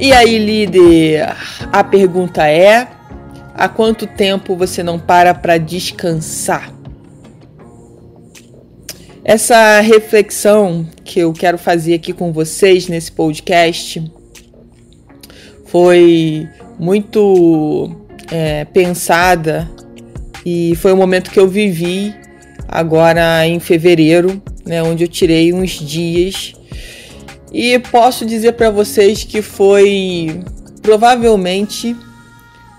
E 0.00 0.14
aí, 0.14 0.38
líder? 0.38 1.36
A 1.70 1.84
pergunta 1.84 2.48
é: 2.48 2.88
há 3.54 3.68
quanto 3.68 4.06
tempo 4.06 4.56
você 4.56 4.82
não 4.82 4.98
para 4.98 5.34
para 5.34 5.58
descansar? 5.58 6.72
Essa 9.22 9.78
reflexão 9.80 10.88
que 11.04 11.20
eu 11.20 11.34
quero 11.34 11.58
fazer 11.58 11.92
aqui 11.92 12.14
com 12.14 12.32
vocês 12.32 12.88
nesse 12.88 13.12
podcast 13.12 14.02
foi 15.66 16.48
muito 16.78 17.94
é, 18.32 18.64
pensada 18.64 19.70
e 20.46 20.74
foi 20.76 20.94
um 20.94 20.96
momento 20.96 21.30
que 21.30 21.38
eu 21.38 21.46
vivi 21.46 22.14
agora 22.66 23.46
em 23.46 23.60
fevereiro, 23.60 24.42
né, 24.64 24.82
onde 24.82 25.04
eu 25.04 25.08
tirei 25.08 25.52
uns 25.52 25.72
dias 25.72 26.54
e 27.52 27.78
posso 27.78 28.24
dizer 28.24 28.52
para 28.52 28.70
vocês 28.70 29.24
que 29.24 29.42
foi 29.42 30.42
provavelmente 30.82 31.96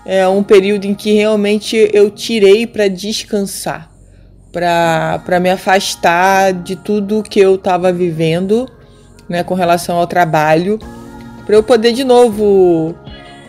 é 0.04 0.26
um 0.26 0.42
período 0.42 0.84
em 0.84 0.94
que 0.94 1.12
realmente 1.12 1.88
eu 1.92 2.10
tirei 2.10 2.66
para 2.66 2.88
descansar, 2.88 3.90
para 4.50 5.38
me 5.40 5.48
afastar 5.50 6.52
de 6.52 6.74
tudo 6.74 7.22
que 7.22 7.38
eu 7.38 7.54
estava 7.54 7.92
vivendo 7.92 8.68
né, 9.28 9.44
com 9.44 9.54
relação 9.54 9.96
ao 9.96 10.06
trabalho, 10.06 10.78
para 11.46 11.54
eu 11.54 11.62
poder 11.62 11.92
de 11.92 12.02
novo 12.02 12.94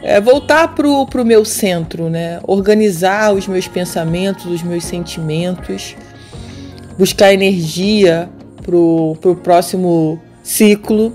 é, 0.03 0.21
voltar 0.21 0.75
para 0.75 0.87
o 0.87 1.25
meu 1.25 1.43
centro, 1.43 2.09
né, 2.09 2.39
organizar 2.47 3.33
os 3.33 3.47
meus 3.47 3.67
pensamentos, 3.67 4.45
os 4.45 4.61
meus 4.61 4.85
sentimentos, 4.85 5.95
buscar 6.97 7.33
energia 7.33 8.29
para 8.61 8.75
o 8.75 9.39
próximo 9.41 10.21
ciclo 10.43 11.13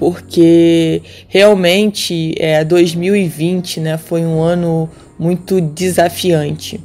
porque 0.00 1.02
realmente 1.28 2.34
é, 2.38 2.64
2020 2.64 3.80
né, 3.80 3.98
foi 3.98 4.24
um 4.24 4.40
ano 4.40 4.88
muito 5.18 5.60
desafiante. 5.60 6.80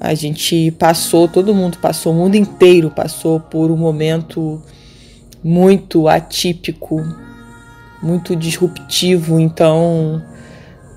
A 0.00 0.14
gente 0.14 0.70
passou, 0.78 1.28
todo 1.28 1.54
mundo 1.54 1.76
passou, 1.76 2.14
o 2.14 2.16
mundo 2.16 2.34
inteiro 2.34 2.90
passou 2.90 3.38
por 3.38 3.70
um 3.70 3.76
momento 3.76 4.62
muito 5.44 6.08
atípico, 6.08 7.04
muito 8.02 8.34
disruptivo, 8.34 9.38
então 9.38 10.22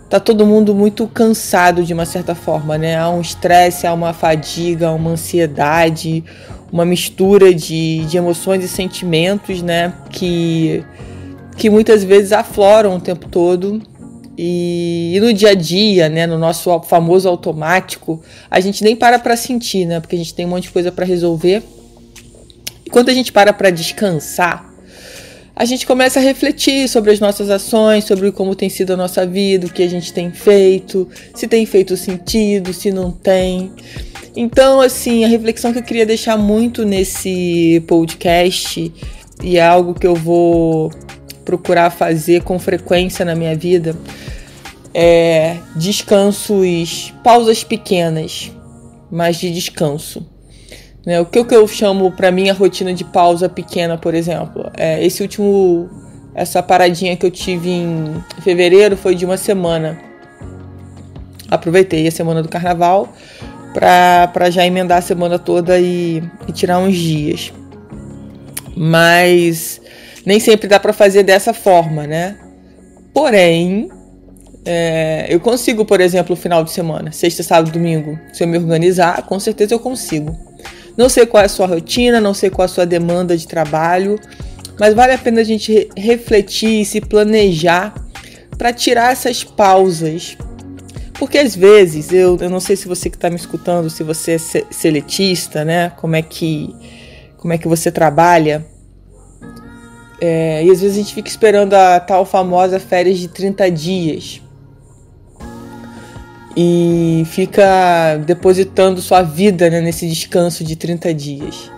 tá 0.10 0.22
todo 0.22 0.46
mundo 0.46 0.73
muito 0.73 1.06
cansado 1.06 1.84
de 1.84 1.94
uma 1.94 2.06
certa 2.06 2.34
forma, 2.34 2.78
né? 2.78 2.98
Há 2.98 3.10
um 3.10 3.20
estresse, 3.20 3.86
há 3.86 3.94
uma 3.94 4.14
fadiga, 4.14 4.90
uma 4.92 5.12
ansiedade, 5.12 6.23
uma 6.72 6.86
mistura 6.86 7.53
de, 7.53 8.06
de 8.06 8.17
emoções 8.17 8.64
e 8.64 8.67
sentimentos, 8.67 9.62
né? 9.62 9.94
Que 10.09 10.84
que 11.59 11.70
muitas 11.70 12.03
vezes 12.03 12.31
afloram 12.31 12.95
o 12.95 13.02
tempo 13.02 13.28
todo. 13.28 13.81
E, 14.38 15.11
e 15.14 15.20
no 15.20 15.33
dia 15.33 15.49
a 15.49 15.54
dia, 15.54 16.08
né, 16.08 16.26
no 16.26 16.39
nosso 16.39 16.80
famoso 16.83 17.27
automático, 17.27 18.23
a 18.49 18.61
gente 18.61 18.82
nem 18.82 18.95
para 18.95 19.20
para 19.20 19.36
sentir, 19.36 19.86
né? 19.86 19.99
Porque 19.99 20.16
a 20.16 20.17
gente 20.17 20.33
tem 20.33 20.45
um 20.45 20.49
monte 20.49 20.64
de 20.64 20.70
coisa 20.71 20.92
para 20.92 21.05
resolver. 21.05 21.61
E 22.86 22.89
quando 22.89 23.10
a 23.10 23.14
gente 23.14 23.33
para 23.33 23.52
para 23.52 23.70
descansar, 23.70 24.73
a 25.54 25.65
gente 25.65 25.86
começa 25.86 26.20
a 26.20 26.23
refletir 26.23 26.88
sobre 26.88 27.11
as 27.11 27.20
nossas 27.20 27.49
ações, 27.49 28.05
sobre 28.05 28.32
como 28.32 28.55
tem 28.55 28.70
sido 28.70 28.94
a 28.94 28.98
nossa 28.98 29.26
vida, 29.26 29.67
o 29.67 29.70
que 29.70 29.83
a 29.83 29.89
gente 29.89 30.14
tem 30.14 30.32
feito, 30.32 31.05
se 31.36 31.45
tem 31.45 31.65
feito 31.65 31.98
sentido, 31.98 32.73
se 32.73 32.92
não 32.92 33.11
tem. 33.11 33.73
Então, 34.36 34.80
assim, 34.80 35.26
a 35.26 35.28
reflexão 35.28 35.73
que 35.73 35.80
eu 35.80 35.84
queria 35.84 36.06
deixar 36.06 36.38
muito 36.38 36.86
nesse 36.86 37.84
podcast, 37.88 38.94
e 39.44 39.58
é 39.58 39.66
algo 39.66 39.94
que 39.94 40.08
eu 40.08 40.16
vou 40.16 40.92
procurar 41.44 41.90
fazer 41.90 42.44
com 42.44 42.60
frequência 42.60 43.26
na 43.26 43.36
minha 43.36 43.56
vida 43.56 43.95
é 44.94 45.58
descansos, 45.76 47.14
pausas 47.23 47.64
pequenas, 47.64 48.52
mas 49.12 49.38
de 49.38 49.52
descanso. 49.52 50.26
Né? 51.06 51.20
O 51.20 51.26
que, 51.26 51.44
que 51.44 51.56
eu 51.56 51.68
chamo 51.68 52.12
para 52.12 52.32
mim 52.32 52.50
a 52.50 52.54
rotina 52.54 52.94
de 52.94 53.04
pausa 53.04 53.48
pequena, 53.48 53.98
por 53.98 54.14
exemplo? 54.14 54.70
É, 54.76 55.04
esse 55.06 55.22
último, 55.22 55.89
essa 56.34 56.62
paradinha 56.62 57.16
que 57.16 57.26
eu 57.26 57.32
tive 57.32 57.70
em 57.70 58.23
fevereiro 58.42 58.98
foi 58.98 59.16
de 59.16 59.26
uma 59.26 59.38
semana. 59.38 60.00
Aproveitei 61.50 62.08
a 62.08 62.12
semana 62.12 62.44
do 62.44 62.50
carnaval 62.50 63.14
para 63.74 64.50
já 64.50 64.66
emendar 64.66 64.98
a 64.98 65.02
semana 65.02 65.38
toda 65.38 65.80
e, 65.80 66.24
e 66.48 66.52
tirar 66.52 66.80
uns 66.80 66.96
dias. 66.96 67.54
Mas 68.76 69.82
nem 70.26 70.40
sempre 70.40 70.68
dá 70.68 70.80
para 70.80 70.94
fazer 70.94 71.24
dessa 71.24 71.54
forma, 71.54 72.06
né? 72.08 72.38
Porém, 73.14 73.90
é, 74.66 75.26
eu 75.30 75.40
consigo, 75.40 75.86
por 75.86 76.00
exemplo, 76.02 76.36
no 76.36 76.42
final 76.42 76.64
de 76.64 76.72
semana, 76.72 77.12
sexta, 77.12 77.44
sábado, 77.44 77.72
domingo, 77.72 78.20
se 78.34 78.44
eu 78.44 78.48
me 78.48 78.58
organizar, 78.58 79.24
com 79.24 79.40
certeza 79.40 79.74
eu 79.74 79.80
consigo. 79.80 80.38
Não 80.98 81.10
sei 81.10 81.26
qual 81.26 81.42
é 81.42 81.46
a 81.46 81.50
sua 81.50 81.66
rotina, 81.66 82.20
não 82.20 82.34
sei 82.34 82.50
qual 82.50 82.64
é 82.64 82.70
a 82.70 82.74
sua 82.74 82.86
demanda 82.86 83.36
de 83.36 83.48
trabalho, 83.48 84.20
mas 84.80 84.94
vale 84.94 85.14
a 85.14 85.18
pena 85.18 85.42
a 85.42 85.44
gente 85.44 85.90
refletir 85.98 86.82
e 86.82 86.86
se 86.86 87.02
planejar 87.02 87.94
para 88.58 88.74
tirar 88.74 89.12
essas 89.12 89.44
pausas. 89.44 90.38
Porque 91.20 91.38
às 91.38 91.56
vezes, 91.56 92.12
eu, 92.12 92.38
eu 92.40 92.50
não 92.50 92.60
sei 92.60 92.76
se 92.76 92.88
você 92.88 93.10
que 93.10 93.18
está 93.18 93.30
me 93.30 93.36
escutando, 93.36 93.90
se 93.90 94.02
você 94.04 94.32
é 94.32 94.38
seletista, 94.72 95.64
né? 95.64 95.92
Como 95.92 96.16
é 96.16 96.22
que, 96.24 96.74
como 97.38 97.54
é 97.54 97.58
que 97.58 97.68
você 97.68 97.92
trabalha 97.92 98.66
é, 100.22 100.64
e 100.64 100.70
às 100.70 100.82
vezes 100.82 100.98
a 100.98 101.00
gente 101.02 101.14
fica 101.14 101.30
esperando 101.30 101.74
a 101.74 102.00
tal 102.00 102.26
famosa 102.26 102.80
férias 102.80 103.18
de 103.18 103.28
30 103.30 103.72
dias. 103.72 104.42
E 106.58 107.24
fica 107.28 108.18
depositando 108.26 109.02
sua 109.02 109.22
vida 109.22 109.70
né, 109.70 109.80
nesse 109.80 110.08
descanso 110.08 110.64
de 110.64 110.76
30 110.76 111.14
dias. 111.14 111.72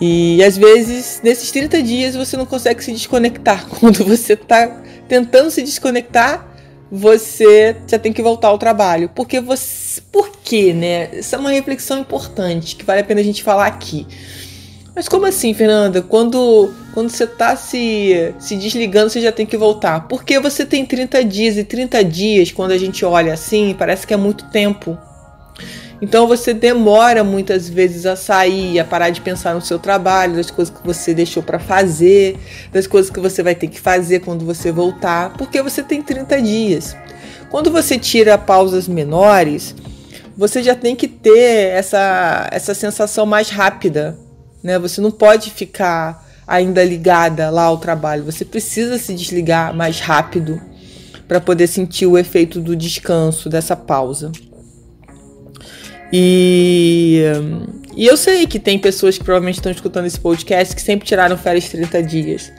E 0.00 0.42
às 0.42 0.56
vezes, 0.56 1.20
nesses 1.22 1.50
30 1.52 1.82
dias, 1.82 2.16
você 2.16 2.36
não 2.36 2.46
consegue 2.46 2.82
se 2.82 2.92
desconectar. 2.92 3.66
Quando 3.78 4.04
você 4.04 4.32
está 4.32 4.82
tentando 5.06 5.50
se 5.50 5.62
desconectar, 5.62 6.47
você 6.90 7.76
já 7.86 7.98
tem 7.98 8.12
que 8.12 8.22
voltar 8.22 8.48
ao 8.48 8.58
trabalho. 8.58 9.10
Porque 9.14 9.40
você. 9.40 10.00
Por 10.12 10.30
quê, 10.42 10.72
né? 10.72 11.10
Essa 11.12 11.36
é 11.36 11.38
uma 11.38 11.50
reflexão 11.50 11.98
importante 11.98 12.76
que 12.76 12.84
vale 12.84 13.00
a 13.00 13.04
pena 13.04 13.20
a 13.20 13.24
gente 13.24 13.42
falar 13.42 13.66
aqui. 13.66 14.06
Mas 14.94 15.08
como 15.08 15.26
assim, 15.26 15.54
Fernanda? 15.54 16.02
Quando, 16.02 16.74
quando 16.92 17.08
você 17.08 17.24
tá 17.24 17.54
se, 17.54 18.34
se 18.38 18.56
desligando, 18.56 19.10
você 19.10 19.20
já 19.20 19.30
tem 19.30 19.46
que 19.46 19.56
voltar. 19.56 20.08
Porque 20.08 20.40
você 20.40 20.66
tem 20.66 20.84
30 20.84 21.24
dias 21.24 21.56
e 21.56 21.62
30 21.62 22.02
dias, 22.04 22.50
quando 22.50 22.72
a 22.72 22.78
gente 22.78 23.04
olha 23.04 23.32
assim, 23.32 23.76
parece 23.78 24.06
que 24.06 24.12
é 24.12 24.16
muito 24.16 24.46
tempo. 24.46 24.98
Então 26.00 26.26
você 26.26 26.54
demora 26.54 27.24
muitas 27.24 27.68
vezes 27.68 28.06
a 28.06 28.14
sair, 28.14 28.78
a 28.78 28.84
parar 28.84 29.10
de 29.10 29.20
pensar 29.20 29.54
no 29.54 29.60
seu 29.60 29.78
trabalho, 29.78 30.36
das 30.36 30.50
coisas 30.50 30.74
que 30.74 30.86
você 30.86 31.12
deixou 31.12 31.42
para 31.42 31.58
fazer, 31.58 32.38
das 32.72 32.86
coisas 32.86 33.10
que 33.10 33.18
você 33.18 33.42
vai 33.42 33.54
ter 33.54 33.66
que 33.66 33.80
fazer 33.80 34.20
quando 34.20 34.44
você 34.44 34.70
voltar, 34.70 35.34
porque 35.36 35.60
você 35.62 35.82
tem 35.82 36.00
30 36.00 36.40
dias. 36.40 36.96
Quando 37.50 37.70
você 37.70 37.98
tira 37.98 38.38
pausas 38.38 38.86
menores, 38.86 39.74
você 40.36 40.62
já 40.62 40.74
tem 40.74 40.94
que 40.94 41.08
ter 41.08 41.70
essa, 41.70 42.48
essa 42.52 42.74
sensação 42.74 43.26
mais 43.26 43.50
rápida 43.50 44.16
né? 44.62 44.78
Você 44.78 45.00
não 45.00 45.10
pode 45.10 45.50
ficar 45.50 46.26
ainda 46.46 46.82
ligada 46.84 47.50
lá 47.50 47.64
ao 47.64 47.78
trabalho. 47.78 48.24
Você 48.24 48.44
precisa 48.44 48.98
se 48.98 49.14
desligar 49.14 49.74
mais 49.74 50.00
rápido 50.00 50.60
para 51.26 51.40
poder 51.40 51.66
sentir 51.66 52.06
o 52.06 52.16
efeito 52.16 52.60
do 52.60 52.74
descanso, 52.74 53.48
dessa 53.48 53.76
pausa. 53.76 54.32
E, 56.12 57.22
e 57.96 58.06
eu 58.06 58.16
sei 58.16 58.46
que 58.46 58.58
tem 58.58 58.78
pessoas 58.78 59.18
que 59.18 59.24
provavelmente 59.24 59.56
estão 59.56 59.72
escutando 59.72 60.06
esse 60.06 60.18
podcast 60.18 60.74
que 60.74 60.82
sempre 60.82 61.06
tiraram 61.06 61.36
férias 61.36 61.68
30 61.68 62.02
dias. 62.02 62.52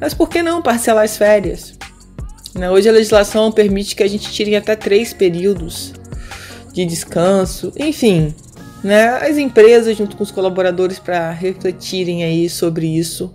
Mas 0.00 0.14
por 0.14 0.28
que 0.28 0.42
não 0.42 0.60
parcelar 0.60 1.04
as 1.04 1.16
férias? 1.16 1.74
Né? 2.54 2.70
Hoje 2.70 2.88
a 2.88 2.92
legislação 2.92 3.52
permite 3.52 3.94
que 3.94 4.02
a 4.02 4.08
gente 4.08 4.30
tire 4.30 4.56
até 4.56 4.74
três 4.74 5.12
períodos 5.12 5.92
de 6.72 6.84
descanso. 6.84 7.72
Enfim, 7.76 8.34
né, 8.82 9.08
as 9.28 9.36
empresas 9.36 9.96
junto 9.96 10.16
com 10.16 10.22
os 10.22 10.30
colaboradores 10.30 10.98
para 10.98 11.30
refletirem 11.30 12.24
aí 12.24 12.48
sobre 12.48 12.86
isso, 12.86 13.32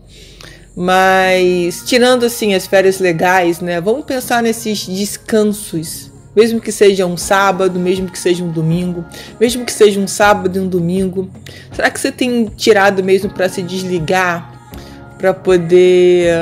Mas 0.76 1.84
tirando 1.86 2.26
assim 2.26 2.54
as 2.54 2.66
férias 2.66 3.00
legais, 3.00 3.60
né? 3.60 3.82
Vamos 3.82 4.06
pensar 4.06 4.42
nesses 4.42 4.86
descansos. 4.86 6.11
Mesmo 6.36 6.62
que 6.62 6.72
seja 6.72 7.06
um 7.06 7.18
sábado, 7.18 7.80
mesmo 7.80 8.10
que 8.10 8.18
seja 8.18 8.44
um 8.44 8.52
domingo, 8.52 9.06
mesmo 9.40 9.66
que 9.66 9.72
seja 9.72 10.00
um 10.00 10.08
sábado 10.08 10.58
e 10.58 10.60
um 10.62 10.68
domingo. 10.68 11.30
Será 11.74 11.90
que 11.90 12.00
você 12.00 12.12
tem 12.12 12.46
tirado 12.46 13.04
mesmo 13.04 13.30
para 13.30 13.50
se 13.50 13.62
desligar, 13.62 14.52
para 15.18 15.34
poder, 15.34 16.34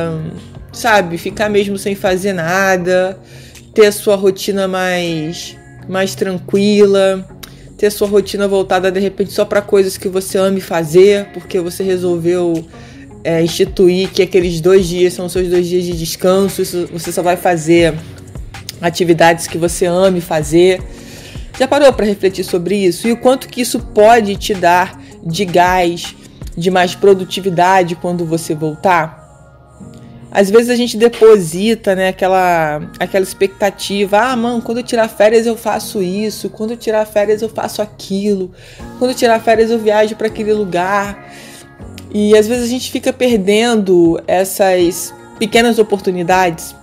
sabe, 0.72 1.18
ficar 1.18 1.50
mesmo 1.50 1.78
sem 1.78 1.96
fazer 1.96 2.34
nada, 2.34 3.20
ter 3.74 3.88
a 3.88 3.92
sua 3.92 4.16
rotina 4.16 4.68
mais 4.68 5.58
mais 5.88 6.14
tranquila? 6.14 7.26
ter 7.80 7.90
sua 7.90 8.10
rotina 8.10 8.46
voltada 8.46 8.92
de 8.92 9.00
repente 9.00 9.32
só 9.32 9.46
para 9.46 9.62
coisas 9.62 9.98
que 9.98 10.10
você 10.10 10.38
ame 10.38 10.60
fazer, 10.60 11.28
porque 11.34 11.62
você 11.62 11.82
resolveu 11.82 12.66
é, 13.24 13.42
instituir 13.42 14.10
que 14.10 14.22
aqueles 14.22 14.60
dois 14.60 14.86
dias 14.86 15.14
são 15.14 15.30
seus 15.30 15.48
dois 15.48 15.66
dias 15.66 15.86
de 15.86 15.94
descanso, 15.94 16.62
você 16.92 17.12
só 17.12 17.24
vai 17.24 17.38
fazer 17.38 17.94
atividades 18.82 19.48
que 19.48 19.58
você 19.58 19.86
ame 19.86 20.22
fazer. 20.22 20.82
Já 21.58 21.68
parou 21.68 21.92
para 21.92 22.06
refletir 22.06 22.44
sobre 22.44 22.76
isso? 22.76 23.08
E 23.08 23.12
o 23.12 23.18
quanto 23.18 23.48
que 23.48 23.62
isso 23.62 23.80
pode 23.80 24.36
te 24.36 24.54
dar 24.54 25.00
de 25.24 25.46
gás, 25.46 26.16
de 26.58 26.72
mais 26.72 26.96
produtividade 26.96 27.96
quando 27.96 28.26
você 28.26 28.56
voltar? 28.56 29.20
às 30.32 30.50
vezes 30.50 30.70
a 30.70 30.76
gente 30.76 30.96
deposita, 30.96 31.96
né, 31.96 32.10
aquela, 32.10 32.82
aquela 33.00 33.24
expectativa, 33.24 34.20
ah, 34.20 34.36
mano, 34.36 34.62
quando 34.62 34.78
eu 34.78 34.84
tirar 34.84 35.08
férias 35.08 35.48
eu 35.48 35.58
faço 35.58 36.02
isso, 36.02 36.50
quando 36.50 36.72
eu 36.72 36.78
tirar 36.78 37.06
férias 37.06 37.42
eu 37.42 37.50
faço 37.50 37.82
aquilo, 37.82 38.52
quando 39.00 39.12
eu 39.12 39.16
tirar 39.16 39.40
férias 39.40 39.72
eu 39.72 39.80
viajo 39.80 40.16
para 40.16 40.28
aquele 40.28 40.54
lugar. 40.54 41.32
E 42.12 42.36
às 42.38 42.48
vezes 42.48 42.64
a 42.64 42.68
gente 42.68 42.92
fica 42.92 43.12
perdendo 43.12 44.22
essas 44.28 45.14
pequenas 45.40 45.80
oportunidades 45.80 46.76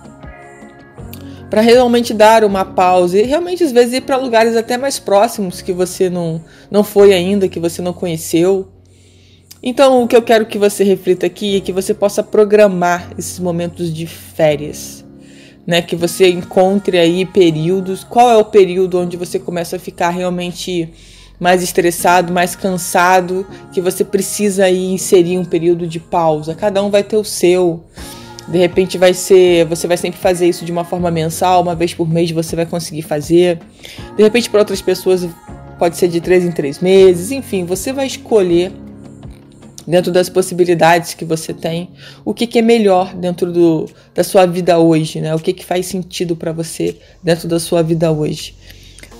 para 1.49 1.61
realmente 1.61 2.13
dar 2.13 2.43
uma 2.43 2.65
pausa 2.65 3.17
e 3.17 3.23
realmente 3.23 3.63
às 3.63 3.71
vezes 3.71 3.93
ir 3.95 4.01
para 4.01 4.17
lugares 4.17 4.55
até 4.55 4.77
mais 4.77 4.99
próximos 4.99 5.61
que 5.61 5.71
você 5.71 6.09
não 6.09 6.41
não 6.69 6.83
foi 6.83 7.13
ainda, 7.13 7.47
que 7.47 7.59
você 7.59 7.81
não 7.81 7.93
conheceu. 7.93 8.67
Então, 9.61 10.03
o 10.03 10.07
que 10.07 10.15
eu 10.15 10.21
quero 10.21 10.45
que 10.45 10.57
você 10.57 10.83
reflita 10.83 11.25
aqui 11.25 11.57
é 11.57 11.59
que 11.59 11.71
você 11.71 11.93
possa 11.93 12.21
programar 12.21 13.09
esses 13.17 13.39
momentos 13.39 13.91
de 13.91 14.05
férias, 14.05 15.03
né? 15.65 15.81
Que 15.81 15.95
você 15.95 16.29
encontre 16.29 16.97
aí 16.97 17.25
períodos. 17.25 18.03
Qual 18.03 18.29
é 18.29 18.37
o 18.37 18.45
período 18.45 18.99
onde 18.99 19.17
você 19.17 19.39
começa 19.39 19.77
a 19.77 19.79
ficar 19.79 20.11
realmente 20.11 20.93
mais 21.39 21.61
estressado, 21.61 22.33
mais 22.33 22.55
cansado, 22.55 23.45
que 23.71 23.79
você 23.79 24.03
precisa 24.03 24.65
aí 24.65 24.91
inserir 24.91 25.37
um 25.37 25.45
período 25.45 25.87
de 25.87 25.99
pausa. 25.99 26.55
Cada 26.55 26.81
um 26.83 26.89
vai 26.89 27.03
ter 27.03 27.17
o 27.17 27.23
seu. 27.23 27.83
De 28.47 28.57
repente 28.57 28.97
vai 28.97 29.13
ser, 29.13 29.65
você 29.65 29.87
vai 29.87 29.97
sempre 29.97 30.19
fazer 30.19 30.47
isso 30.47 30.63
de 30.63 30.71
uma 30.71 30.85
forma 30.85 31.11
mensal, 31.11 31.61
uma 31.61 31.75
vez 31.75 31.93
por 31.93 32.07
mês 32.07 32.31
você 32.31 32.55
vai 32.55 32.65
conseguir 32.65 33.01
fazer. 33.01 33.59
De 34.15 34.23
repente 34.23 34.49
para 34.49 34.59
outras 34.59 34.81
pessoas 34.81 35.27
pode 35.77 35.97
ser 35.97 36.07
de 36.07 36.21
três 36.21 36.43
em 36.45 36.51
três 36.51 36.79
meses, 36.79 37.31
enfim, 37.31 37.65
você 37.65 37.91
vai 37.91 38.07
escolher 38.07 38.71
dentro 39.87 40.11
das 40.11 40.27
possibilidades 40.27 41.13
que 41.13 41.23
você 41.23 41.53
tem, 41.53 41.89
o 42.25 42.33
que, 42.33 42.45
que 42.45 42.59
é 42.59 42.61
melhor 42.61 43.15
dentro 43.15 43.51
do, 43.53 43.85
da 44.13 44.23
sua 44.23 44.45
vida 44.45 44.77
hoje, 44.77 45.21
né? 45.21 45.33
O 45.33 45.39
que, 45.39 45.53
que 45.53 45.63
faz 45.63 45.85
sentido 45.85 46.35
para 46.35 46.51
você 46.51 46.97
dentro 47.23 47.47
da 47.47 47.57
sua 47.57 47.81
vida 47.81 48.11
hoje. 48.11 48.53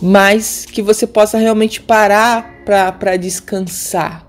Mas 0.01 0.65
que 0.65 0.81
você 0.81 1.07
possa 1.07 1.37
realmente 1.37 1.79
parar 1.81 2.63
para 2.65 3.15
descansar, 3.15 4.26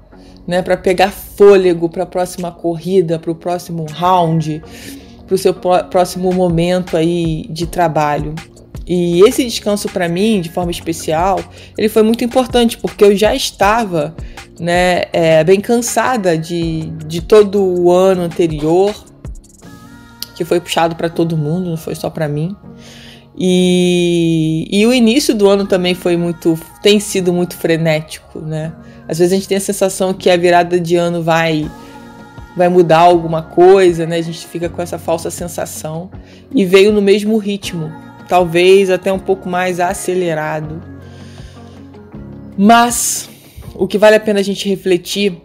né? 0.49 0.63
Para 0.63 0.79
pegar 0.79 1.13
fôlego 1.13 1.91
para 1.91 2.05
a 2.05 2.07
próxima 2.07 2.51
corrida, 2.51 3.19
para 3.19 3.31
o 3.31 3.35
próximo 3.35 3.85
round, 3.85 4.63
para 5.27 5.35
o 5.35 5.39
seu 5.39 5.53
próximo 5.53 6.33
momento 6.33 6.97
aí 6.97 7.47
de 7.51 7.67
trabalho. 7.67 8.35
E 8.87 9.21
esse 9.29 9.45
descanso 9.45 9.87
para 9.91 10.09
mim, 10.09 10.41
de 10.41 10.49
forma 10.49 10.71
especial, 10.71 11.39
ele 11.77 11.91
foi 11.91 12.03
muito 12.03 12.25
importante 12.25 12.79
porque 12.79 13.05
eu 13.05 13.15
já 13.15 13.35
estava 13.35 14.17
né, 14.59 15.03
é, 15.13 15.45
bem 15.45 15.61
cansada 15.61 16.39
de, 16.39 16.91
de 17.07 17.21
todo 17.21 17.63
o 17.63 17.93
ano 17.93 18.23
anterior, 18.23 18.95
que 20.35 20.43
foi 20.43 20.59
puxado 20.59 20.97
para 20.97 21.11
todo 21.11 21.37
mundo, 21.37 21.69
não 21.69 21.77
foi 21.77 21.95
só 21.95 22.09
para 22.09 22.27
mim. 22.27 22.57
E, 23.39 24.67
e 24.71 24.87
o 24.87 24.93
início 24.93 25.35
do 25.35 25.49
ano 25.49 25.67
também 25.67 25.95
foi 25.95 26.17
muito, 26.17 26.59
tem 26.89 26.99
sido 26.99 27.35
muito 27.35 27.55
frenético, 27.55 28.41
né? 28.41 28.73
Às 29.07 29.19
vezes 29.19 29.35
a 29.35 29.37
gente 29.37 29.47
tem 29.47 29.59
a 29.59 29.61
sensação 29.61 30.15
que 30.15 30.31
a 30.31 30.39
virada 30.39 30.81
de 30.81 30.97
ano 30.97 31.23
vai 31.23 31.71
vai 32.57 32.71
mudar 32.71 33.01
alguma 33.01 33.43
coisa, 33.43 34.07
né? 34.07 34.17
A 34.17 34.23
gente 34.23 34.47
fica 34.47 34.71
com 34.71 34.81
essa 34.81 34.99
falsa 34.99 35.31
sensação 35.31 36.11
e 36.51 36.65
veio 36.65 36.91
no 36.91 37.03
mesmo 37.03 37.37
ritmo, 37.37 37.93
talvez 38.27 38.89
até 38.89 39.13
um 39.13 39.19
pouco 39.19 39.51
mais 39.51 39.81
acelerado. 39.81 40.83
Mas 42.57 43.29
o 43.75 43.87
que 43.87 43.99
vale 43.99 44.17
a 44.17 44.21
pena 44.21 44.41
a 44.41 44.43
gente 44.43 44.67
refletir 44.67 45.37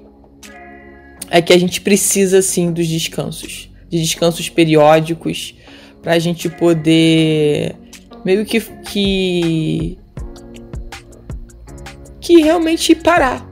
é 1.29 1.41
que 1.41 1.51
a 1.51 1.59
gente 1.59 1.81
precisa 1.81 2.41
sim 2.41 2.71
dos 2.71 2.87
descansos, 2.87 3.69
de 3.89 3.99
descansos 4.01 4.47
periódicos, 4.47 5.55
para 6.01 6.13
a 6.13 6.19
gente 6.19 6.47
poder 6.47 7.75
meio 8.23 8.45
que, 8.45 8.61
que 8.61 9.97
que 12.23 12.41
realmente 12.41 12.95
parar, 12.95 13.45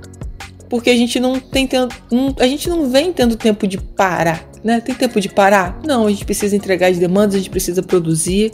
porque 0.69 0.89
a 0.89 0.95
gente 0.95 1.19
não 1.19 1.38
tem 1.41 1.68
tendo, 1.68 1.94
a 2.39 2.47
gente 2.47 2.69
não 2.69 2.89
vem 2.89 3.12
tendo 3.12 3.35
tempo 3.35 3.68
de 3.68 3.77
parar, 3.77 4.50
né? 4.63 4.79
Tem 4.79 4.95
tempo 4.95 5.19
de 5.19 5.27
parar? 5.27 5.77
Não, 5.85 6.07
a 6.07 6.09
gente 6.09 6.23
precisa 6.23 6.56
entregar 6.56 6.88
as 6.88 6.97
demandas, 6.97 7.35
a 7.35 7.38
gente 7.39 7.50
precisa 7.50 7.83
produzir 7.83 8.53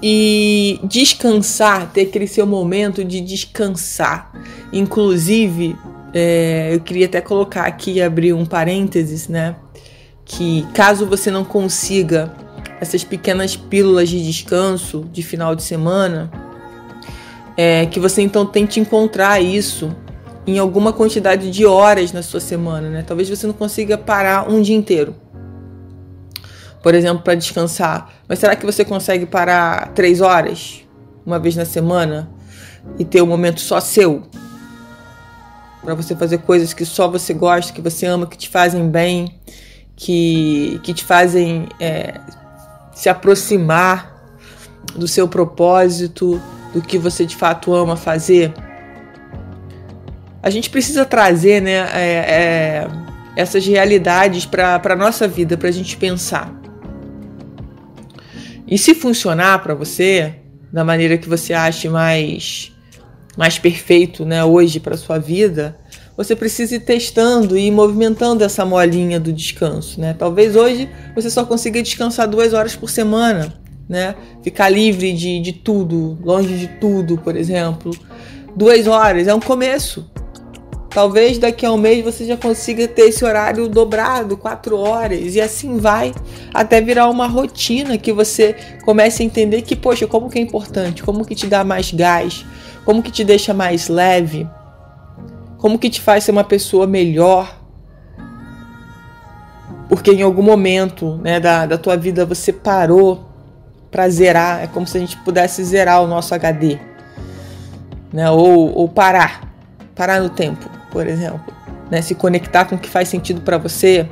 e 0.00 0.78
descansar, 0.84 1.90
ter 1.90 2.02
aquele 2.02 2.28
seu 2.28 2.46
momento 2.46 3.04
de 3.04 3.20
descansar. 3.20 4.30
Inclusive, 4.72 5.74
é, 6.14 6.70
eu 6.72 6.78
queria 6.78 7.06
até 7.06 7.20
colocar 7.20 7.64
aqui, 7.64 8.00
abrir 8.00 8.32
um 8.32 8.46
parênteses, 8.46 9.26
né? 9.26 9.56
Que 10.24 10.64
caso 10.74 11.06
você 11.06 11.28
não 11.28 11.44
consiga 11.44 12.32
essas 12.80 13.02
pequenas 13.02 13.56
pílulas 13.56 14.08
de 14.08 14.24
descanso 14.24 15.08
de 15.12 15.24
final 15.24 15.56
de 15.56 15.64
semana, 15.64 16.30
é, 17.58 17.84
que 17.84 18.00
você 18.00 18.22
então 18.22 18.46
tente 18.46 18.80
encontrar 18.80 19.42
isso 19.42 19.94
em 20.46 20.58
alguma 20.58 20.94
quantidade 20.94 21.50
de 21.50 21.66
horas 21.66 22.10
na 22.10 22.22
sua 22.22 22.40
semana, 22.40 22.88
né? 22.88 23.04
Talvez 23.06 23.28
você 23.28 23.46
não 23.46 23.52
consiga 23.52 23.98
parar 23.98 24.48
um 24.48 24.62
dia 24.62 24.74
inteiro 24.76 25.14
por 26.82 26.94
exemplo, 26.94 27.22
para 27.22 27.34
descansar. 27.34 28.10
Mas 28.26 28.38
será 28.38 28.56
que 28.56 28.64
você 28.64 28.84
consegue 28.84 29.26
parar 29.26 29.92
três 29.94 30.20
horas 30.20 30.82
uma 31.24 31.38
vez 31.38 31.56
na 31.56 31.64
semana 31.64 32.30
e 32.98 33.04
ter 33.04 33.22
um 33.22 33.26
momento 33.26 33.60
só 33.60 33.80
seu? 33.80 34.22
Para 35.82 35.94
você 35.94 36.14
fazer 36.14 36.38
coisas 36.38 36.72
que 36.72 36.84
só 36.84 37.08
você 37.08 37.32
gosta, 37.32 37.72
que 37.72 37.80
você 37.80 38.06
ama, 38.06 38.26
que 38.26 38.36
te 38.36 38.48
fazem 38.48 38.88
bem, 38.88 39.38
que, 39.96 40.80
que 40.82 40.92
te 40.92 41.04
fazem 41.04 41.68
é, 41.80 42.20
se 42.94 43.08
aproximar 43.08 44.16
do 44.94 45.06
seu 45.06 45.28
propósito, 45.28 46.40
do 46.72 46.82
que 46.82 46.98
você 46.98 47.24
de 47.24 47.36
fato 47.36 47.74
ama 47.74 47.96
fazer. 47.96 48.52
A 50.42 50.50
gente 50.50 50.70
precisa 50.70 51.04
trazer 51.04 51.60
né, 51.60 51.88
é, 51.92 52.02
é, 52.02 52.88
essas 53.36 53.66
realidades 53.66 54.46
para 54.46 54.80
a 54.82 54.96
nossa 54.96 55.26
vida, 55.26 55.56
para 55.56 55.68
a 55.68 55.72
gente 55.72 55.96
pensar. 55.96 56.52
E 58.66 58.76
se 58.76 58.94
funcionar 58.94 59.62
para 59.62 59.74
você 59.74 60.36
da 60.72 60.84
maneira 60.84 61.16
que 61.16 61.28
você 61.28 61.54
ache 61.54 61.88
mais 61.88 62.72
mais 63.36 63.56
perfeito, 63.56 64.24
né, 64.24 64.44
hoje 64.44 64.80
para 64.80 64.96
sua 64.96 65.16
vida, 65.16 65.78
você 66.16 66.34
precisa 66.34 66.74
ir 66.74 66.80
testando 66.80 67.56
e 67.56 67.70
movimentando 67.70 68.42
essa 68.42 68.64
molinha 68.64 69.20
do 69.20 69.32
descanso, 69.32 70.00
né? 70.00 70.12
Talvez 70.18 70.56
hoje 70.56 70.90
você 71.14 71.30
só 71.30 71.44
consiga 71.44 71.80
descansar 71.80 72.26
duas 72.26 72.52
horas 72.52 72.74
por 72.74 72.90
semana, 72.90 73.54
né? 73.88 74.14
Ficar 74.42 74.68
livre 74.68 75.12
de, 75.12 75.40
de 75.40 75.52
tudo, 75.52 76.18
longe 76.22 76.56
de 76.56 76.68
tudo, 76.78 77.16
por 77.18 77.34
exemplo. 77.34 77.90
Duas 78.54 78.86
horas 78.86 79.26
é 79.26 79.34
um 79.34 79.40
começo. 79.40 80.08
Talvez 80.90 81.38
daqui 81.38 81.64
a 81.64 81.72
um 81.72 81.76
mês 81.76 82.02
você 82.02 82.24
já 82.24 82.36
consiga 82.36 82.88
ter 82.88 83.02
esse 83.02 83.24
horário 83.24 83.68
dobrado, 83.68 84.36
quatro 84.36 84.76
horas, 84.78 85.34
e 85.34 85.40
assim 85.40 85.78
vai 85.78 86.14
até 86.52 86.80
virar 86.80 87.08
uma 87.08 87.26
rotina 87.26 87.96
que 87.98 88.12
você 88.12 88.56
comece 88.84 89.22
a 89.22 89.26
entender 89.26 89.62
que, 89.62 89.76
poxa, 89.76 90.06
como 90.06 90.30
que 90.30 90.38
é 90.38 90.42
importante, 90.42 91.02
como 91.02 91.24
que 91.24 91.34
te 91.34 91.46
dá 91.46 91.62
mais 91.62 91.92
gás, 91.92 92.44
como 92.84 93.02
que 93.02 93.10
te 93.10 93.22
deixa 93.22 93.52
mais 93.52 93.88
leve, 93.88 94.48
como 95.58 95.78
que 95.78 95.90
te 95.90 96.00
faz 96.00 96.24
ser 96.24 96.30
uma 96.30 96.44
pessoa 96.44 96.86
melhor. 96.86 97.58
Porque 99.88 100.10
em 100.10 100.22
algum 100.22 100.42
momento 100.42 101.18
né, 101.22 101.38
da, 101.38 101.66
da 101.66 101.78
tua 101.78 101.96
vida 101.96 102.24
você 102.24 102.52
parou 102.52 103.27
para 103.90 104.08
zerar, 104.08 104.62
é 104.62 104.66
como 104.66 104.86
se 104.86 104.96
a 104.96 105.00
gente 105.00 105.16
pudesse 105.18 105.64
zerar 105.64 106.02
o 106.02 106.06
nosso 106.06 106.34
HD, 106.34 106.78
né? 108.12 108.30
ou, 108.30 108.74
ou 108.76 108.88
parar, 108.88 109.52
parar 109.94 110.20
no 110.20 110.28
tempo 110.28 110.78
por 110.90 111.06
exemplo, 111.06 111.54
né? 111.90 112.02
Se 112.02 112.14
conectar 112.14 112.64
com 112.64 112.76
o 112.76 112.78
que 112.78 112.88
faz 112.88 113.08
sentido 113.08 113.40
para 113.40 113.58
você, 113.58 114.06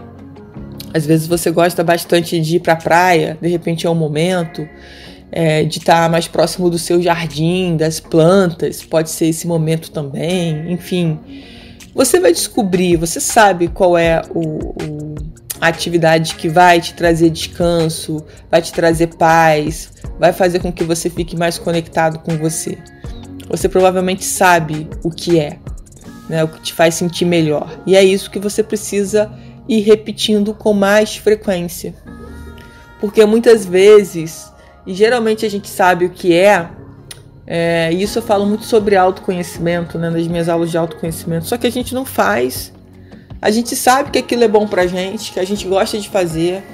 Às 0.94 1.04
vezes 1.04 1.26
você 1.26 1.50
gosta 1.50 1.84
bastante 1.84 2.40
de 2.40 2.56
ir 2.56 2.60
para 2.60 2.72
a 2.72 2.76
praia, 2.76 3.36
de 3.40 3.48
repente 3.48 3.86
é 3.86 3.90
um 3.90 3.94
momento 3.94 4.66
é, 5.30 5.62
de 5.64 5.78
estar 5.78 6.04
tá 6.04 6.08
mais 6.08 6.26
próximo 6.26 6.70
do 6.70 6.78
seu 6.78 7.02
jardim, 7.02 7.76
das 7.76 8.00
plantas, 8.00 8.82
pode 8.82 9.10
ser 9.10 9.26
esse 9.26 9.46
momento 9.46 9.90
também, 9.90 10.72
enfim. 10.72 11.18
Você 11.94 12.18
vai 12.18 12.32
descobrir, 12.32 12.96
você 12.96 13.20
sabe 13.20 13.68
qual 13.68 13.98
é 13.98 14.22
o, 14.30 14.40
o, 14.40 14.95
atividade 15.60 16.34
que 16.34 16.48
vai 16.48 16.80
te 16.80 16.94
trazer 16.94 17.30
descanso, 17.30 18.24
vai 18.50 18.60
te 18.60 18.72
trazer 18.72 19.14
paz, 19.16 19.90
vai 20.18 20.32
fazer 20.32 20.60
com 20.60 20.72
que 20.72 20.84
você 20.84 21.08
fique 21.10 21.36
mais 21.36 21.58
conectado 21.58 22.18
com 22.18 22.36
você. 22.36 22.78
Você 23.48 23.68
provavelmente 23.68 24.24
sabe 24.24 24.88
o 25.02 25.10
que 25.10 25.38
é, 25.38 25.58
né, 26.28 26.42
o 26.44 26.48
que 26.48 26.60
te 26.60 26.72
faz 26.72 26.94
sentir 26.94 27.24
melhor. 27.24 27.80
E 27.86 27.96
é 27.96 28.04
isso 28.04 28.30
que 28.30 28.38
você 28.38 28.62
precisa 28.62 29.32
ir 29.68 29.80
repetindo 29.80 30.52
com 30.52 30.72
mais 30.72 31.16
frequência. 31.16 31.94
Porque 33.00 33.24
muitas 33.24 33.64
vezes 33.64 34.52
e 34.86 34.94
geralmente 34.94 35.44
a 35.44 35.50
gente 35.50 35.68
sabe 35.68 36.04
o 36.04 36.10
que 36.10 36.32
é. 36.32 36.68
é 37.46 37.92
isso 37.92 38.18
eu 38.18 38.22
falo 38.22 38.46
muito 38.46 38.64
sobre 38.64 38.94
autoconhecimento, 38.94 39.98
né, 39.98 40.08
nas 40.08 40.26
minhas 40.28 40.48
aulas 40.48 40.70
de 40.70 40.78
autoconhecimento. 40.78 41.46
Só 41.46 41.56
que 41.56 41.66
a 41.66 41.70
gente 41.70 41.92
não 41.92 42.04
faz. 42.04 42.72
A 43.46 43.50
gente 43.50 43.76
sabe 43.76 44.10
que 44.10 44.18
aquilo 44.18 44.42
é 44.42 44.48
bom 44.48 44.66
pra 44.66 44.86
gente, 44.86 45.32
que 45.32 45.38
a 45.38 45.44
gente 45.44 45.68
gosta 45.68 45.96
de 45.98 46.08
fazer, 46.08 46.64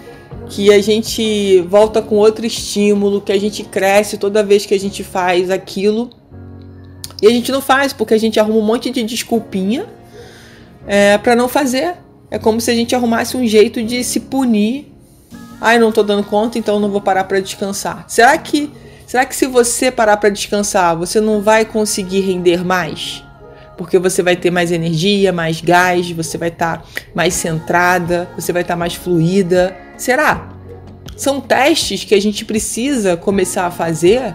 que 0.48 0.72
a 0.72 0.80
gente 0.80 1.60
volta 1.68 2.00
com 2.00 2.16
outro 2.16 2.46
estímulo, 2.46 3.20
que 3.20 3.30
a 3.30 3.38
gente 3.38 3.62
cresce 3.62 4.16
toda 4.16 4.42
vez 4.42 4.64
que 4.64 4.72
a 4.72 4.80
gente 4.80 5.04
faz 5.04 5.50
aquilo. 5.50 6.08
E 7.20 7.26
a 7.26 7.30
gente 7.30 7.52
não 7.52 7.60
faz 7.60 7.92
porque 7.92 8.14
a 8.14 8.18
gente 8.18 8.40
arruma 8.40 8.58
um 8.58 8.64
monte 8.64 8.90
de 8.90 9.02
desculpinha 9.02 9.84
é, 10.86 11.18
para 11.18 11.36
não 11.36 11.46
fazer. 11.46 11.96
É 12.30 12.38
como 12.38 12.58
se 12.58 12.70
a 12.70 12.74
gente 12.74 12.94
arrumasse 12.94 13.36
um 13.36 13.46
jeito 13.46 13.82
de 13.82 14.02
se 14.02 14.20
punir 14.20 14.92
Ai, 15.60 15.78
não 15.78 15.92
tô 15.92 16.02
dando 16.02 16.24
conta, 16.24 16.58
então 16.58 16.80
não 16.80 16.90
vou 16.90 17.00
parar 17.00 17.22
para 17.22 17.38
descansar. 17.38 18.04
Será 18.08 18.36
que 18.38 18.68
será 19.06 19.26
que 19.26 19.36
se 19.36 19.46
você 19.46 19.92
parar 19.92 20.16
para 20.16 20.30
descansar, 20.30 20.96
você 20.96 21.20
não 21.20 21.42
vai 21.42 21.66
conseguir 21.66 22.20
render 22.20 22.64
mais? 22.64 23.22
Porque 23.82 23.98
você 23.98 24.22
vai 24.22 24.36
ter 24.36 24.50
mais 24.50 24.72
energia, 24.72 25.32
mais 25.32 25.60
gás, 25.60 26.10
você 26.10 26.38
vai 26.38 26.48
estar 26.48 26.78
tá 26.78 26.84
mais 27.14 27.34
centrada, 27.34 28.28
você 28.36 28.52
vai 28.52 28.62
estar 28.62 28.74
tá 28.74 28.78
mais 28.78 28.94
fluida. 28.94 29.76
Será? 29.96 30.48
São 31.16 31.40
testes 31.40 32.04
que 32.04 32.14
a 32.14 32.20
gente 32.20 32.44
precisa 32.44 33.16
começar 33.16 33.66
a 33.66 33.70
fazer 33.70 34.34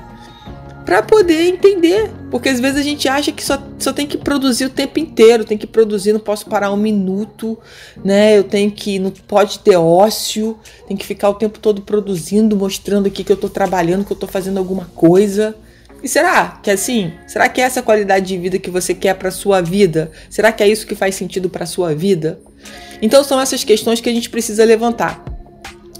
para 0.87 1.03
poder 1.03 1.47
entender. 1.47 2.09
Porque 2.31 2.47
às 2.47 2.61
vezes 2.61 2.79
a 2.79 2.83
gente 2.83 3.09
acha 3.09 3.29
que 3.31 3.43
só, 3.43 3.61
só 3.77 3.91
tem 3.91 4.07
que 4.07 4.17
produzir 4.17 4.65
o 4.65 4.69
tempo 4.69 4.99
inteiro, 4.99 5.43
tem 5.43 5.57
que 5.57 5.67
produzir, 5.67 6.13
não 6.13 6.19
posso 6.19 6.45
parar 6.45 6.71
um 6.71 6.77
minuto, 6.77 7.57
né? 8.03 8.37
Eu 8.37 8.43
tenho 8.45 8.71
que, 8.71 8.97
não 8.97 9.11
pode 9.11 9.59
ter 9.59 9.75
ócio, 9.75 10.57
tem 10.87 10.95
que 10.95 11.05
ficar 11.05 11.29
o 11.29 11.33
tempo 11.33 11.59
todo 11.59 11.81
produzindo, 11.81 12.55
mostrando 12.55 13.07
aqui 13.07 13.21
que 13.21 13.31
eu 13.31 13.37
tô 13.37 13.49
trabalhando, 13.49 14.05
que 14.05 14.13
eu 14.13 14.17
tô 14.17 14.27
fazendo 14.27 14.59
alguma 14.59 14.85
coisa. 14.95 15.55
E 16.01 16.07
será 16.07 16.59
que 16.61 16.69
é 16.69 16.73
assim? 16.73 17.13
Será 17.25 17.49
que 17.49 17.59
é 17.59 17.63
essa 17.63 17.81
qualidade 17.81 18.27
de 18.27 18.37
vida 18.37 18.59
que 18.59 18.69
você 18.69 18.93
quer 18.93 19.15
para 19.15 19.31
sua 19.31 19.61
vida? 19.61 20.11
Será 20.29 20.51
que 20.51 20.63
é 20.63 20.67
isso 20.67 20.85
que 20.85 20.95
faz 20.95 21.15
sentido 21.15 21.49
para 21.49 21.65
sua 21.65 21.95
vida? 21.95 22.39
Então 23.01 23.23
são 23.23 23.39
essas 23.39 23.63
questões 23.63 23.99
que 23.99 24.09
a 24.09 24.13
gente 24.13 24.29
precisa 24.29 24.63
levantar. 24.63 25.23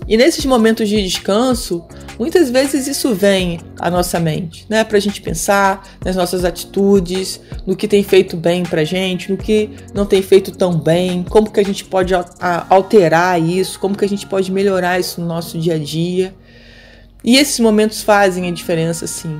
E 0.07 0.15
nesses 0.15 0.45
momentos 0.45 0.87
de 0.87 1.03
descanso, 1.03 1.85
muitas 2.17 2.49
vezes 2.49 2.87
isso 2.87 3.13
vem 3.13 3.59
à 3.77 3.91
nossa 3.91 4.19
mente, 4.21 4.65
né? 4.69 4.87
A 4.89 4.99
gente 4.99 5.21
pensar 5.21 5.85
nas 6.03 6.15
nossas 6.15 6.45
atitudes, 6.45 7.41
no 7.65 7.75
que 7.75 7.89
tem 7.89 8.03
feito 8.03 8.37
bem 8.37 8.63
para 8.63 8.85
gente, 8.85 9.29
no 9.29 9.37
que 9.37 9.69
não 9.93 10.05
tem 10.05 10.21
feito 10.21 10.51
tão 10.51 10.79
bem, 10.79 11.25
como 11.27 11.51
que 11.51 11.59
a 11.59 11.65
gente 11.65 11.83
pode 11.83 12.13
alterar 12.69 13.41
isso, 13.41 13.79
como 13.79 13.97
que 13.97 14.05
a 14.05 14.09
gente 14.09 14.25
pode 14.25 14.49
melhorar 14.49 14.97
isso 14.97 15.19
no 15.19 15.27
nosso 15.27 15.59
dia 15.59 15.75
a 15.75 15.79
dia. 15.79 16.33
E 17.21 17.35
esses 17.35 17.59
momentos 17.59 18.01
fazem 18.01 18.47
a 18.47 18.51
diferença, 18.51 19.05
sim 19.07 19.37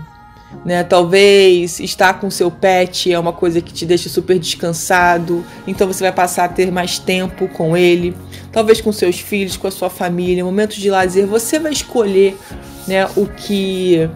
né? 0.68 0.84
Talvez 0.84 1.80
estar 1.80 2.20
com 2.20 2.30
seu 2.30 2.52
pet 2.52 3.10
é 3.10 3.18
uma 3.18 3.32
coisa 3.32 3.62
que 3.62 3.72
te 3.72 3.86
deixa 3.86 4.10
super 4.10 4.38
descansado, 4.38 5.46
então 5.66 5.88
você 5.88 6.04
vai 6.04 6.12
passar 6.12 6.44
a 6.44 6.50
ter 6.50 6.70
mais 6.74 7.00
tempo 7.00 7.48
com 7.48 7.78
ele. 7.78 8.14
Talvez 8.52 8.82
com 8.82 8.92
seus 8.92 9.18
filhos, 9.18 9.56
com 9.56 9.66
a 9.66 9.72
sua 9.72 9.90
família, 9.90 10.44
momentos 10.44 10.76
de 10.76 10.90
lazer, 10.90 11.26
você 11.26 11.58
vai 11.58 11.72
escolher, 11.72 12.36
né, 12.86 13.08
o 13.16 13.26
que 13.28 14.10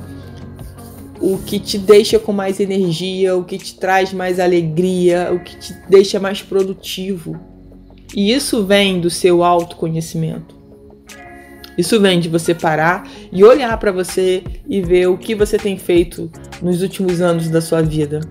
o 1.22 1.38
que 1.38 1.58
te 1.58 1.77
deixa 1.77 2.20
com 2.20 2.34
mais 2.34 2.60
energia, 2.60 3.38
o 3.38 3.46
que 3.46 3.58
te 3.58 3.75
traz 3.75 4.12
mais 4.12 4.38
alegria, 4.38 5.31
o 5.31 5.39
que 5.39 5.55
te 5.55 5.74
deixa 5.88 6.20
mais 6.20 6.41
produtivo. 6.41 7.39
E 8.13 8.34
isso 8.34 8.65
vem 8.65 9.00
do 9.00 9.10
seu 9.10 9.41
autoconhecimento. 9.41 10.61
Isso 11.77 11.99
vem 12.01 12.19
de 12.19 12.29
você 12.29 12.53
parar 12.53 13.07
e 13.31 13.43
olhar 13.43 13.77
para 13.77 13.91
você 13.91 14.43
e 14.67 14.81
ver 14.81 15.07
o 15.07 15.17
que 15.17 15.33
você 15.33 15.57
tem 15.57 15.77
feito 15.77 16.31
nos 16.61 16.81
últimos 16.81 17.21
anos 17.21 17.49
da 17.49 17.61
sua 17.61 17.81
vida. 17.81 18.21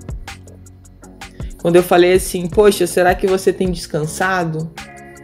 Quando 1.61 1.77
eu 1.77 1.83
falei 1.83 2.15
assim, 2.15 2.47
poxa, 2.49 2.87
será 2.87 3.15
que 3.15 3.27
você 3.27 3.53
tem 3.53 3.71
descansado? 3.71 4.71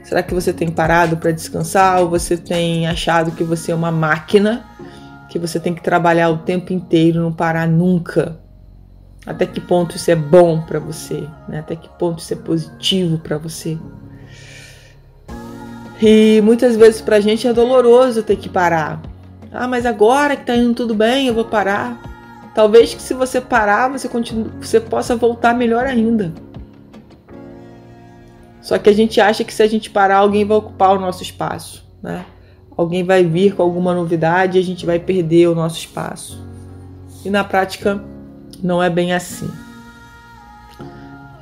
Será 0.04 0.22
que 0.22 0.34
você 0.34 0.52
tem 0.52 0.70
parado 0.70 1.16
para 1.16 1.30
descansar 1.30 2.00
ou 2.00 2.08
você 2.08 2.36
tem 2.36 2.86
achado 2.86 3.32
que 3.32 3.42
você 3.42 3.72
é 3.72 3.74
uma 3.74 3.90
máquina 3.90 4.64
que 5.28 5.38
você 5.38 5.58
tem 5.58 5.74
que 5.74 5.82
trabalhar 5.82 6.30
o 6.30 6.38
tempo 6.38 6.72
inteiro, 6.72 7.20
não 7.20 7.32
parar 7.32 7.66
nunca? 7.66 8.38
Até 9.26 9.44
que 9.44 9.60
ponto 9.60 9.96
isso 9.96 10.10
é 10.10 10.14
bom 10.14 10.60
para 10.62 10.78
você? 10.78 11.26
Né? 11.48 11.58
Até 11.58 11.74
que 11.74 11.88
ponto 11.98 12.20
isso 12.20 12.32
é 12.32 12.36
positivo 12.36 13.18
para 13.18 13.36
você? 13.36 13.76
E 16.00 16.40
muitas 16.42 16.76
vezes 16.76 17.00
pra 17.00 17.20
gente 17.20 17.46
é 17.46 17.52
doloroso 17.52 18.22
ter 18.22 18.36
que 18.36 18.48
parar. 18.48 19.00
Ah, 19.52 19.66
mas 19.66 19.86
agora 19.86 20.36
que 20.36 20.44
tá 20.44 20.54
indo 20.54 20.74
tudo 20.74 20.94
bem, 20.94 21.26
eu 21.26 21.34
vou 21.34 21.44
parar. 21.44 22.00
Talvez 22.54 22.94
que 22.94 23.02
se 23.02 23.14
você 23.14 23.40
parar, 23.40 23.88
você, 23.88 24.08
continue, 24.08 24.50
você 24.60 24.80
possa 24.80 25.16
voltar 25.16 25.54
melhor 25.54 25.86
ainda. 25.86 26.32
Só 28.60 28.78
que 28.78 28.90
a 28.90 28.92
gente 28.92 29.20
acha 29.20 29.44
que 29.44 29.54
se 29.54 29.62
a 29.62 29.66
gente 29.66 29.90
parar, 29.90 30.16
alguém 30.16 30.44
vai 30.44 30.56
ocupar 30.56 30.96
o 30.96 31.00
nosso 31.00 31.22
espaço, 31.22 31.84
né? 32.02 32.26
Alguém 32.76 33.04
vai 33.04 33.24
vir 33.24 33.54
com 33.54 33.62
alguma 33.62 33.94
novidade 33.94 34.58
e 34.58 34.60
a 34.60 34.64
gente 34.64 34.84
vai 34.84 34.98
perder 34.98 35.48
o 35.48 35.54
nosso 35.54 35.78
espaço. 35.78 36.44
E 37.24 37.30
na 37.30 37.44
prática 37.44 38.02
não 38.62 38.82
é 38.82 38.90
bem 38.90 39.12
assim. 39.12 39.50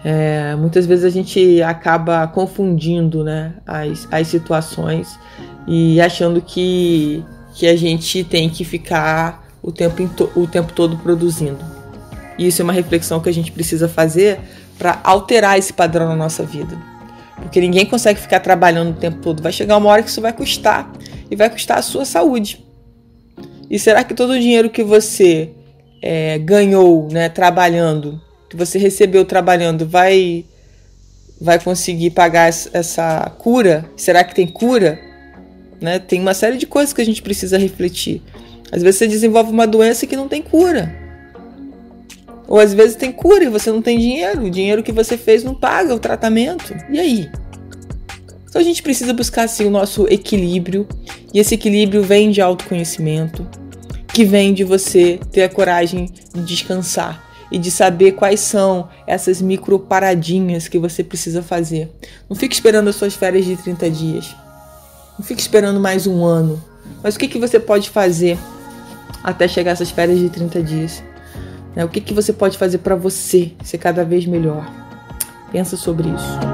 É, 0.05 0.55
muitas 0.57 0.85
vezes 0.85 1.05
a 1.05 1.09
gente 1.09 1.63
acaba 1.63 2.27
confundindo 2.27 3.25
né, 3.25 3.55
as, 3.67 4.07
as 4.13 4.29
situações 4.29 5.19
e 5.67 5.99
achando 5.99 6.43
que, 6.43 7.25
que 7.55 7.67
a 7.67 7.75
gente 7.75 8.23
tem 8.23 8.51
que 8.51 8.65
ficar 8.65 9.49
o 9.63 9.73
tempo, 9.73 10.03
o 10.37 10.47
tempo 10.47 10.73
todo 10.75 10.99
produzindo. 10.99 11.65
E 12.39 12.47
isso 12.47 12.61
é 12.61 12.65
uma 12.65 12.73
reflexão 12.73 13.19
que 13.19 13.31
a 13.31 13.33
gente 13.33 13.51
precisa 13.51 13.89
fazer 13.89 14.41
para 14.79 15.01
alterar 15.03 15.59
esse 15.59 15.73
padrão 15.73 16.09
na 16.09 16.17
nossa 16.17 16.45
vida. 16.45 16.77
Porque 17.37 17.61
ninguém 17.61 17.87
consegue 17.87 18.21
ficar 18.21 18.41
trabalhando 18.41 18.91
o 18.91 19.01
tempo 19.01 19.19
todo. 19.23 19.43
Vai 19.43 19.53
chegar 19.53 19.77
uma 19.79 19.89
hora 19.89 20.03
que 20.03 20.11
isso 20.11 20.21
vai 20.21 20.33
custar 20.33 20.93
e 21.31 21.37
vai 21.37 21.49
custar 21.49 21.79
a 21.79 21.83
sua 21.83 22.05
saúde. 22.05 22.65
E 23.71 23.79
será 23.79 24.05
que 24.05 24.13
todo 24.13 24.31
o 24.31 24.39
dinheiro 24.39 24.69
que 24.69 24.85
você 24.85 25.51
é, 26.03 26.39
ganhou 26.39 27.09
né, 27.11 27.29
trabalhando 27.29 28.21
que 28.55 28.57
você 28.57 28.79
recebeu 28.79 29.25
trabalhando 29.25 29.85
vai 29.85 30.45
vai 31.41 31.59
conseguir 31.59 32.11
pagar 32.11 32.49
essa 32.49 33.33
cura? 33.39 33.85
Será 33.97 34.23
que 34.23 34.35
tem 34.35 34.47
cura? 34.47 34.99
Né? 35.81 35.99
Tem 35.99 36.21
uma 36.21 36.33
série 36.33 36.57
de 36.57 36.65
coisas 36.65 36.95
que 36.95 37.03
a 37.03 37.05
gente 37.05 37.21
precisa 37.21 37.59
refletir. 37.59 38.23
Às 38.71 38.83
vezes 38.83 38.99
você 38.99 39.09
desenvolve 39.09 39.51
uma 39.51 39.67
doença 39.67 40.07
que 40.07 40.17
não 40.17 40.29
tem 40.29 40.41
cura. 40.41 40.95
Ou 42.47 42.61
às 42.61 42.73
vezes 42.73 42.97
tem 42.97 43.11
cura 43.11 43.45
e 43.45 43.49
você 43.49 43.71
não 43.71 43.83
tem 43.83 43.99
dinheiro. 43.99 44.45
O 44.45 44.51
dinheiro 44.51 44.83
que 44.83 44.93
você 44.93 45.19
fez 45.19 45.43
não 45.43 45.55
paga 45.55 45.93
o 45.93 45.99
tratamento. 45.99 46.75
E 46.89 47.01
aí? 47.01 47.31
Então 48.49 48.61
a 48.63 48.65
gente 48.65 48.83
precisa 48.83 49.13
buscar 49.13 49.43
assim 49.43 49.67
o 49.67 49.71
nosso 49.71 50.07
equilíbrio. 50.09 50.87
E 51.35 51.41
esse 51.41 51.55
equilíbrio 51.57 52.03
vem 52.03 52.31
de 52.31 52.41
autoconhecimento, 52.41 53.47
que 54.07 54.25
vem 54.25 54.55
de 54.55 54.63
você 54.63 55.19
ter 55.33 55.43
a 55.43 55.49
coragem 55.49 56.09
de 56.33 56.43
descansar 56.43 57.24
e 57.55 57.59
de 57.59 57.71
saber 57.71 58.13
quais 58.13 58.41
são 58.41 58.89
essas 59.07 59.41
micro 59.41 59.79
paradinhas 59.79 60.67
que 60.67 60.77
você 60.77 61.05
precisa 61.05 61.41
fazer. 61.41 61.89
Não 62.29 62.37
fique 62.37 62.53
esperando 62.53 62.89
as 62.89 62.97
suas 62.97 63.15
férias 63.15 63.45
de 63.45 63.57
30 63.57 63.91
dias. 63.91 64.35
Não 65.17 65.25
fique 65.25 65.41
esperando 65.41 65.79
mais 65.79 66.05
um 66.05 66.25
ano. 66.25 66.61
Mas 67.01 67.15
o 67.15 67.19
que, 67.19 67.29
que 67.29 67.39
você 67.39 67.61
pode 67.61 67.91
fazer 67.91 68.37
até 69.23 69.47
chegar 69.47 69.71
essas 69.71 69.93
férias 69.93 70.19
de 70.19 70.29
30 70.31 70.63
dias? 70.65 71.01
Né? 71.77 71.85
O 71.85 71.89
que, 71.89 72.01
que 72.01 72.13
você 72.13 72.33
pode 72.33 72.59
fazer 72.59 72.79
para 72.79 72.97
você 72.97 73.53
ser 73.63 73.79
cada 73.79 74.05
vez 74.05 74.27
melhor? 74.27 74.69
Pensa 75.53 75.77
sobre 75.77 76.09
isso. 76.09 76.54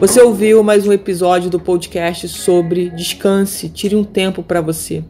Você 0.00 0.22
ouviu 0.22 0.62
mais 0.62 0.86
um 0.86 0.92
episódio 0.92 1.50
do 1.50 1.58
podcast 1.58 2.28
sobre 2.28 2.88
Descanse, 2.90 3.68
Tire 3.68 3.96
um 3.96 4.04
Tempo 4.04 4.44
para 4.44 4.60
Você, 4.60 5.02